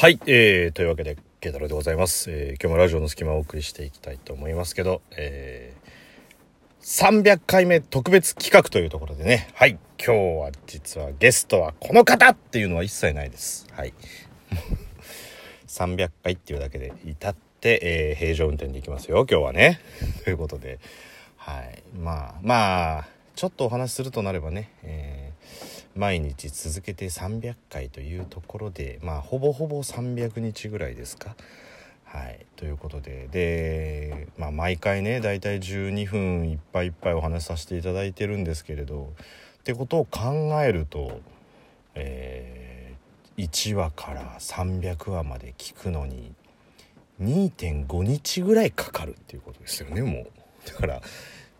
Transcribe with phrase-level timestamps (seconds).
[0.00, 2.30] はい、えー、というわけで、ケタロウでございます。
[2.30, 13.66] えー、今日もラジオの隙間をお送りしていきたいと思いますけど、えー、300回目特別企画というところでね、はい、今日は実はゲストはこの方っていうのは一切ないです。
[13.72, 13.92] はい。
[15.66, 19.80] 300回っていうだけで至って、えー、平常運転でいきますよ、今日はね。
[20.22, 20.78] ということで、
[21.38, 21.82] はい。
[21.98, 25.27] まあ、まあ、ちょっとお話しするとなればね、えー
[25.98, 31.36] 毎日続けて300回というところでまあほぼほぼ300日ぐらいですか。
[32.04, 39.12] はい、ということでで、まあ、毎回ね大体12分いっぱいいっぱいお話しさせていただいてるんですけれど
[39.58, 41.20] ってことを考えると、
[41.94, 42.68] えー
[43.38, 46.32] 1話から300話まで聞くのに
[47.22, 50.26] 2.5日ぐらいかかるっていうことですよねも
[50.66, 50.68] う。
[50.68, 51.00] だから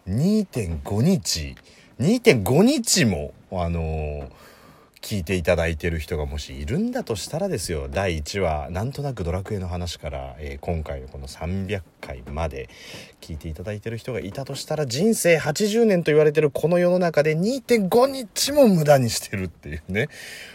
[0.09, 1.55] 2.5日
[2.01, 4.48] 2.5日もあのー
[5.01, 12.69] 聞いていただいてる人がもしいるんだとしたらですよ第1話なんとなくドラクエの話から、えー今回のこの300回まで
[13.20, 20.09] 聞いていただいてる人がいたとしたら人生80年と言われてるこの世の中で2.5日も無駄にしてるっていうね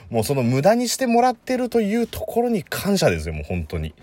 [0.09, 3.95] もうその無駄にしてもらってるというところに感謝ですよもう本当に。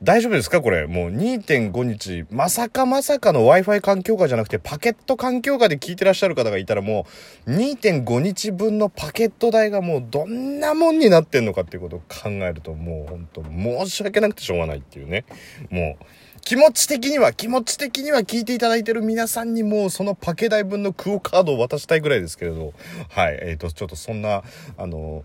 [0.00, 0.60] 大丈夫ですか？
[0.62, 0.86] これ。
[0.86, 7.04] もう2.5日、まさかまさかの Wi-Fi 環境下じゃなくてパケット環境下で聞いてらっしゃる方がいたらも
[7.46, 15.24] う2.5日分のパケット代がもうどんなもんになってんのかっていうことを考えるともう本当申し訳なくてしょうがないっていうね。
[15.70, 16.04] もう
[16.42, 22.72] 気持ち的には、気持ち的には聞いていただいてる皆さんにもうそのパケ代分のクオカードを渡したいぐらいですけれど、
[23.10, 23.38] はい。
[23.42, 24.44] えっ、と、ちょっとそんな、
[24.78, 25.24] あの、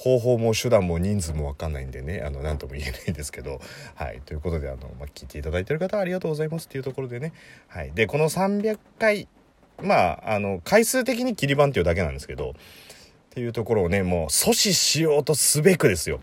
[0.00, 2.22] 方法も手段も人数も分かんないんでね。
[2.24, 3.60] あの何とも言えないんですけど。
[3.94, 4.22] はい。
[4.24, 7.34] ということであの、まあ、聞いていただいてる方ありがとうございますっていうところでね。
[7.68, 7.92] はい。
[7.92, 9.28] でこの300回
[9.82, 12.52] まああの回数的に切り番っていうだけなんですけど。
[12.52, 16.18] っていうところをねもう阻止しようとすべくですよ。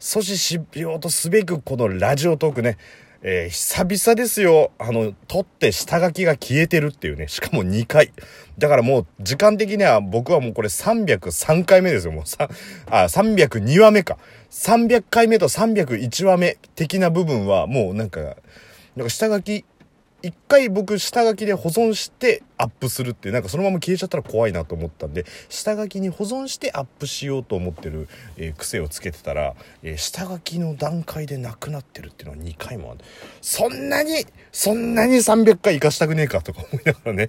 [0.00, 2.78] 阻止しようとすべくこのラジオトークね
[3.22, 4.70] えー久々ですよ。
[4.78, 7.28] あの、撮って下書きが消えてるっていうね。
[7.28, 8.12] しかも2回。
[8.58, 12.12] だからもう、時間的には僕はもうこれ303回目ですよ。
[12.12, 12.48] もうさ、
[12.86, 14.16] あ、302話目か。
[14.50, 18.20] 300回目と301話目的な部分はもうなんか、
[18.96, 19.66] なんか下書き、
[20.22, 33.00] 一回僕下書きで保存してアップするってなんかそのまま消えちゃったら怖いなと思ったんで下書きに保存してアップしようと思ってる、えー癖をつけてたら、えー下書きの段階でなくなってるっていうのは2回もある。
[33.40, 37.28] そんなにそんなに300回生かしたくねえかとか思いながらね。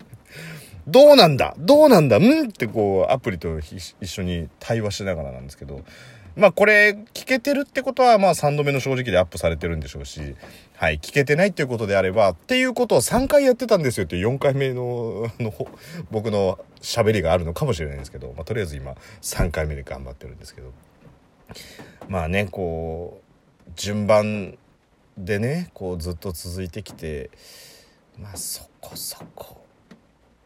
[0.88, 1.54] どうなんだ？
[1.60, 2.18] どうなんだ？
[2.18, 2.50] うん？
[2.50, 5.82] ってこうアプリと一緒に対話しながらなんですけど
[6.36, 10.36] まあこれ聞けてるってことはまあ3度目の正直でアップされてるんでしょうし、
[10.78, 15.54] はい、聞けてないっていうことであれば、っていうことを3回やってたんですよっていう4回目のの
[16.10, 20.72] 僕の喋りがあるのかもしれないんですけど、まあとりあえず今3回目で頑張ってるんですけど。
[22.08, 23.22] まあね、こ
[23.68, 24.58] う、順番
[25.18, 27.30] でね、こうずっと続いてきて、
[28.18, 29.66] まあそこそこ、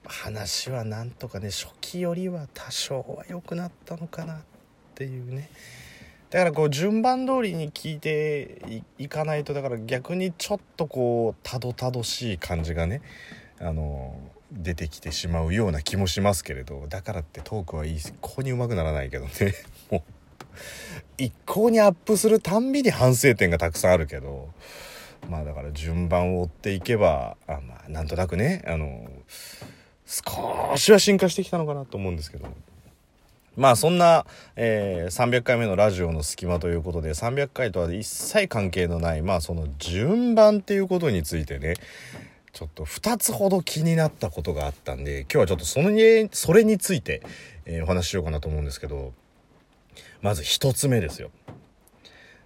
[0.06, 4.38] 話はなんとかね、初期よりは多少は良くなったのかなっ
[4.96, 5.50] ていうね。
[6.30, 13.02] だからこう順番通りに聞いていかないとだから逆にちょっとこうたどたどしい感じがね
[13.60, 14.20] あの
[14.52, 19.32] 出てきてしまうような気もしますけれどだからってトークはいい一向にうまくならないけどね
[19.92, 20.02] もう
[21.18, 24.50] 一向にアップするたんびに反省点がたくさんあるけど
[25.30, 29.08] まあだから順番を追っていけばあまあなんとなくねあの
[30.06, 32.48] 少しは進化してきたのかなと思うんですけど
[33.58, 41.76] まあそんな、えー300回目のラジオの隙間ということで300回とは一切関係のないまあその順番っていうことについてね
[42.52, 47.22] ちょっと2つほど気になったことがあったんで今日はちょっとそのにそれについて、
[47.66, 49.14] えーお話ししようかなと思うんですけど
[50.22, 51.32] まず1つ目ですよ。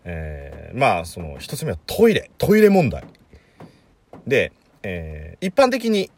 [0.05, 3.03] えーまあその1つ目はトイレトイレ問題
[4.27, 4.51] で、
[4.83, 6.11] えー一般的に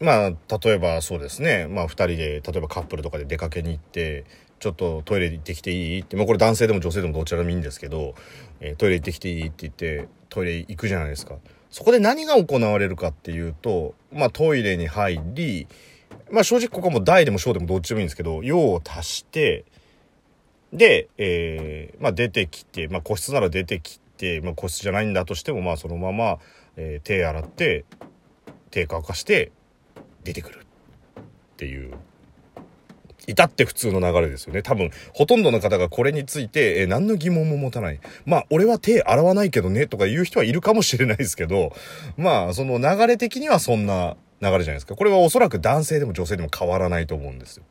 [0.00, 1.66] まあ例えばそうですね。
[1.68, 4.24] まあ2人で例えばカップルとかで出かけに行って
[4.60, 8.14] ちょっとトイレ行ってきていいってまあこれ男性でも女性でもどちらでもいいんですけど、
[8.60, 11.36] えートイレ行ってきていいって言ってトイレ行くじゃないですか。
[11.70, 15.66] そこで何が行われるかっていうとまあトイレに入り
[16.30, 19.64] まあ正直ここはもう大でも小でもどっちでもいいんですけど用を足して
[20.72, 26.38] で、えーまあ出てきて、まあ個室なら出てきて、まあ個室じゃないんだとしても、まあそのまま、
[26.76, 27.84] えー手洗って、
[28.70, 29.52] 手乾かして、
[30.28, 30.66] 出てくる
[31.20, 31.22] っ
[31.56, 31.94] ていう、
[33.26, 34.62] 至って普通の流れですよね。
[34.62, 38.00] 多分、ほとんどの方がこれについて、えー何の疑問も持たない。
[38.24, 41.72] まあ、俺は手洗わないけどね、とか言う人はいるかもしれないですけど、
[42.16, 44.96] まあ、その流れ的にはそんな流れじゃないですか。
[44.96, 47.64] これはおそらく男性でも女性でも変わらないと思うんですよ。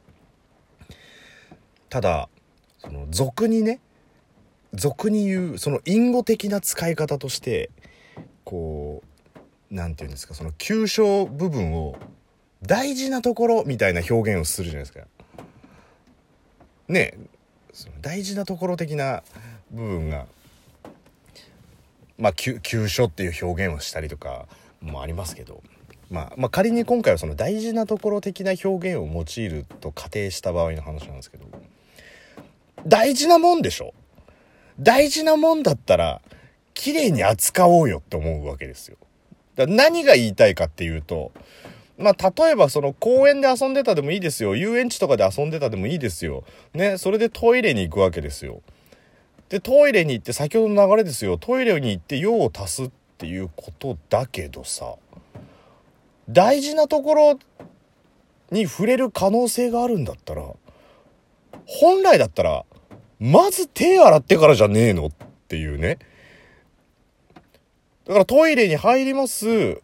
[1.89, 2.29] ただ、
[2.79, 3.79] その俗にね
[4.73, 7.69] 俗に言うその隠語的な使い方として
[8.43, 9.03] こ
[9.35, 9.39] う
[9.71, 11.97] 何て言うんですかその急所部分を
[12.63, 15.05] 大事なところみたいな表現をするじゃないですか。
[16.87, 17.13] ね
[17.73, 19.23] その大事なところ的な
[19.71, 20.25] 部分が
[22.17, 24.47] まあ急所っていう表現をしたりとか
[24.81, 25.61] もありますけど、
[26.09, 31.45] まあ、まあ仮に今回はその大事なところ的な表現を用いると仮定した場合の話なんですけど
[32.87, 33.93] 大事なもんでしょ？
[34.79, 36.21] 大事なもんだったら
[36.73, 38.97] 綺麗に扱おうよって思うわけですよ。
[39.55, 41.31] だ何が言いたいかっていうと
[41.97, 44.55] まあ、例えばその公園で遊んでたでもいいですよ。
[44.55, 46.43] 遊園地とかで遊んでたでもいいですよ。
[46.73, 48.61] ね、それでトイレに行くわけですよ。
[49.49, 51.37] で、トイレに行って、先ほどの流れですよ。
[51.37, 54.95] トイレに行って用を足すっていうことだけどさ、
[56.29, 57.39] 大事なところ
[58.51, 60.43] に触れる可能性があるんだったら、
[61.65, 62.65] 本来だったら、
[63.19, 65.11] まず手洗ってからじゃねえのっ
[65.47, 65.97] ていうね。
[68.05, 69.81] だからトイレに入ります。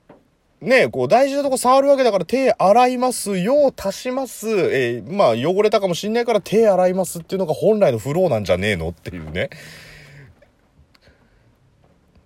[0.64, 9.50] ね、こう大事なとこ触るわけだから手洗います、用足します、えー、まあ汚れたかもしんないから手洗いますっていうのが本来のフローなんじゃねえのっていうね。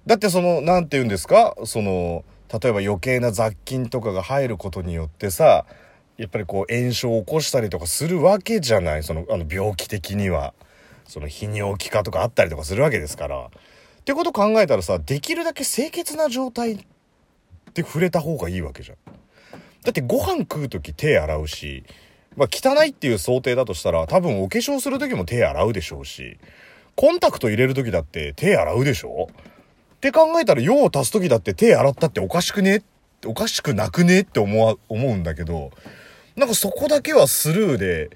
[0.05, 1.55] だってその、なんて言うんですか？
[1.65, 5.65] その、例えば余計な雑菌とかが入ることによってさ、
[6.17, 10.53] やっぱりこう炎症を起こしたりとかするわけじゃないその、あの病気的には。
[11.09, 13.45] その泌尿器科とかあったりとかするわけですから。
[13.45, 13.49] っ
[14.03, 16.85] てこと考えたらさ、できるだけ清潔な状態
[17.81, 18.97] って触れた方がいいわけじゃん。
[19.83, 21.83] だってご飯食う時手洗うし、
[22.35, 26.37] まあ汚いっていう想定だとしたら多分お化粧する時も手洗うでしょうし、
[26.95, 29.27] コンタクト入れる時だって手洗うでしょ？
[29.97, 32.83] って考えたら用を足す時だって手洗ったっておかしくね？
[33.25, 34.21] おかしくなくね？
[34.21, 35.71] って思わ、思うんだけど、
[36.35, 38.09] なんかそこだけはスルーで、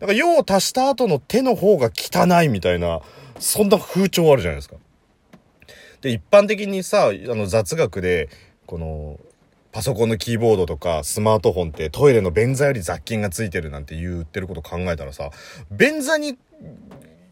[0.00, 3.00] なんか用を足した後の手の方が汚いみたいな、
[3.38, 4.76] そんな風潮あるじゃないですか。
[6.00, 8.28] で、一般的にさ、あの雑学で、
[8.66, 9.18] この
[9.72, 15.30] パソコンのキーボードとかスマートフォンってトイレの便座より雑菌がついてるなんて言ってること考えたらさ
[15.70, 16.38] 便座に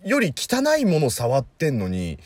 [0.04, 2.18] より汚いもの触ってんのに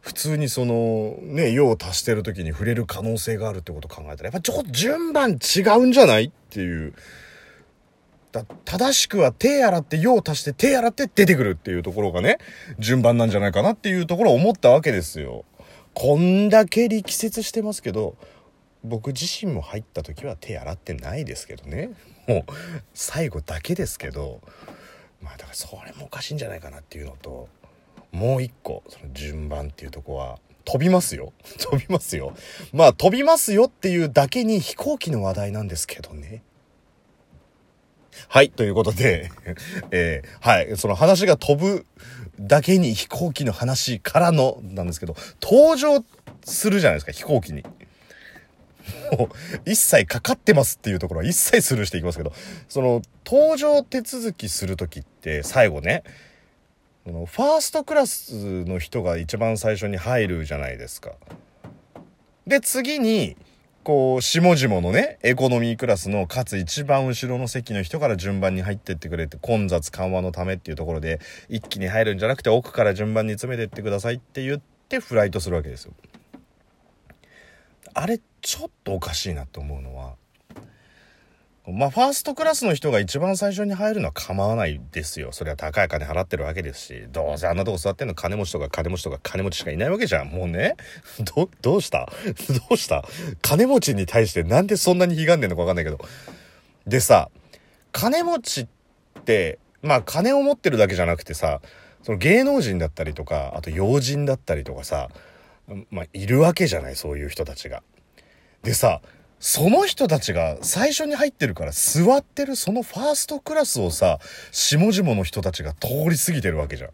[0.00, 6.94] 普通にそのね用を足してる時に触れる可能性があるってこと考えたらやっぱちょっと順番違うんじゃないっていう
[8.32, 12.38] だ正しくは手洗って用を足して手洗って出てくるっていうところがね
[12.80, 15.44] 順番なんじゃないかなっていうところを思ったわけですよ。
[15.94, 18.16] こんだけ力説してますけど
[18.84, 21.90] 僕自身も入った時は手洗ってないですけどね。
[22.26, 22.52] もう
[22.94, 24.40] 最後だけですけど。
[25.22, 27.48] まあだからそれもおかしいんじゃないかなっていうのと
[28.10, 31.32] もう一個その順番っていうとこは飛びますよ。
[31.58, 32.36] 飛びますよ。
[32.72, 36.42] まあ飛びますよっていうだけに飛行機の話題なんですけどね。
[38.28, 39.30] はい、ということで、
[39.90, 41.86] えー、はい、その話が飛ぶ
[42.38, 46.04] だけに飛行機の話からのなんですけど、登場
[46.44, 47.64] するじゃないですか、飛行機に。
[49.18, 52.32] もう、一切かかってますっていうところは一切スルーしていきますけど、
[52.68, 56.02] その、搭乗手続きする時って最後ね、
[57.04, 61.12] ファーストクラスの人が一番最初に入るじゃないですか。
[62.46, 63.36] で、次に、
[63.82, 71.18] こう、下々のね、エコノミークラスの、かつ一番後ろの席の人から順番に入ってってくれて、混雑緩和のためっていうところで、
[71.48, 75.94] 一気に入るんじゃなくて、奥から順番に詰めてってくださいって言って、フライトするわけですよ。
[77.94, 80.14] あれ、ちょっとおかしいなって思うのは、
[81.68, 85.30] まあ、ファーストクラスの人が一番最初に入るのは構わないですよ。
[85.30, 90.28] それは高い金払ってるわけですし、どうせあんなとこ座ってんの金持ちとか金持ちとか金持ちしかいないわけじゃん。
[90.28, 90.74] もうね。
[91.36, 92.10] ど、どうした？
[92.68, 93.04] どうした？
[93.42, 96.00] 金持ちに対してなんでそんなに悲んでんのかわかんないけど。
[96.84, 97.30] でさ、
[97.92, 98.66] 金持ちっ
[99.24, 101.60] て、まあ金を持ってるだけじゃなくてさ、
[102.02, 105.10] その芸能人だったりとか、あと要人だったりとかさ、
[105.90, 107.82] まあいるわけじゃない、そういう人たちが。
[108.62, 109.00] でさ、
[109.40, 114.20] その人たちが最初に入ってるから座ってるそのファーストクラスをさ、
[114.52, 116.90] 下々の人たちが通り過ぎてるわけじゃん。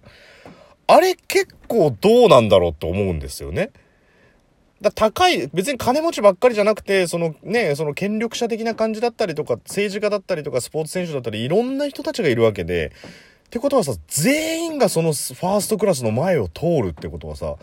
[0.86, 3.70] あれ結構どうなんだろうって思うんですよね。
[4.80, 12.92] だ高い、別に金持ちばっかりじゃなくて、そのね、その権力者的な感じだったりとか、政治家だったりとか、スポーツ選手だったり、いろんな人たちがいるわけで、
[13.46, 17.56] ってことはさ、全員がそのファーストクラスの前を通るってことはさ、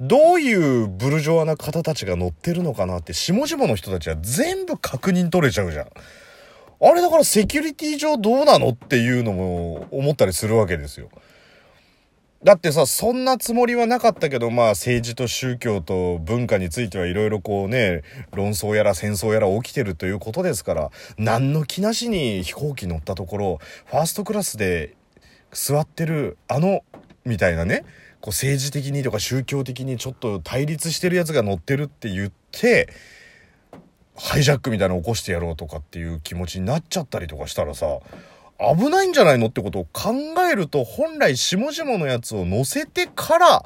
[0.00, 5.86] どういうブルジョアな方たちが乗ってるのかなって、下々の人たちは全部確認取れちゃうじゃん。
[6.82, 11.10] あれだからセキュリティ上どうなのっていうのも思ったりするわけですよ。
[12.42, 18.00] だってさ、そんなつもりはなかったけど、まあ政治と宗教と文化についてはいろいろこうね、
[18.32, 24.96] 論争やら戦争やら起きてるということですから、何の気なしに飛行機乗ったところ、ファーストクラスで
[25.52, 26.80] 座ってるあの、
[27.26, 27.84] みたいなね、
[28.20, 32.88] こう政治的にとか宗教的にちょっと対立してるやつが乗ってるって言って
[34.14, 37.86] ハイジャックみたいなの起こしてやろうとかっていう気持ちになっちゃったりとかしたらさ
[38.58, 40.12] 危ないんじゃないのってことを考
[40.50, 43.64] えると本来下々のやつを乗せてから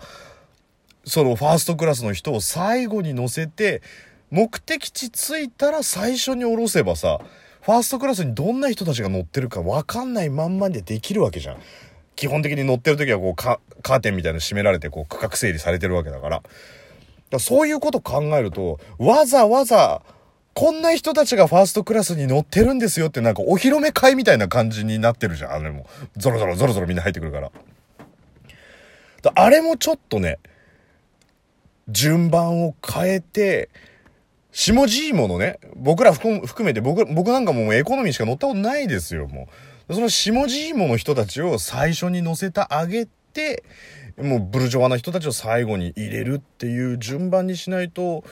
[1.04, 3.82] そのファーストクラスの人を最後に乗せて
[4.30, 7.18] 目的地着いたら最初に降ろせばさ
[7.62, 11.56] ファーストクラスにどんな人たちが乗ってるか分かんないまんまでできるわけじゃん。
[12.14, 16.42] 基本的に乗ってる時はこうカーテンみたいなの閉められてこう区画整理されてるわけだから。
[17.30, 20.02] だそういうこと考えるとわざわざ
[20.54, 25.52] こんな人たちがファーストクラスに乗ってるんですよってなんかお披露目会みたいな感じになってるじゃん。
[25.52, 25.86] あれも。
[26.16, 27.50] ゾロゾロゾロゾロみんな入ってくるから。
[29.22, 30.38] だあれもちょっとね、
[31.88, 33.68] 順番を変えて、
[34.52, 39.48] 下地芋のね、僕ら含めて僕、僕なんかもうエコノミーしか乗ったことないですよ、も
[39.88, 39.94] う。
[39.94, 43.64] その下地芋の人たちを最初に乗せてあげて、
[44.16, 48.24] もうブルジョワな人たちを最後に入れるっていう順番にしないと、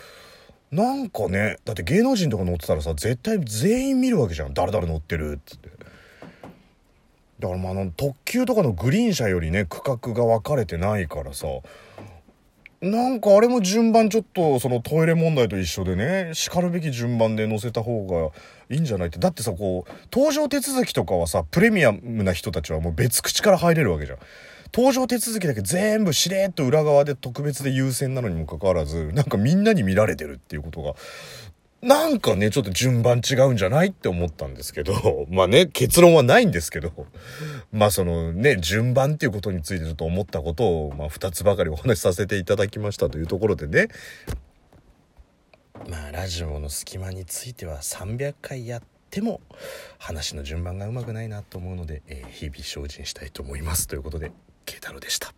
[0.70, 4.54] なんかねだって芸能人とか乗ってたらさ絶対全員見るわけじゃん。
[4.54, 5.68] 誰々乗ってるっつって。
[7.40, 11.46] だからまああの特急とかのグリーン車よりね区画が分かれてないからさ
[12.80, 18.30] なんかあれも順番ちょっとそのトイレ問題と一緒でねしかるべき順番で載せた方が
[18.74, 19.18] いいんじゃないって。
[19.18, 24.18] だってさこう搭乗手続きとかはさプレミアムな人たちはもう別口から入れるわけじゃん。
[24.72, 30.94] 搭乗手続きだけ全部しれっと裏側で特別で優先なのにもかかわらずなんかみんなに見られてるっていうことが
[31.82, 36.92] なんかね、ちょっと順番違うんじゃないって思ったんですけど、 まあね、結論はないんですけど、
[37.72, 43.88] まあそのね、順番っていうことについてちょっと思ったことを、まあ二つばかりお話しさせていただきましたというところでね、
[45.88, 49.40] まあラジオの隙間については300回やっても
[49.98, 54.30] 話の順番がうまくないなと思うので、えー、日々精進したいと思いますということで。
[54.64, 55.34] 慶太郎でした。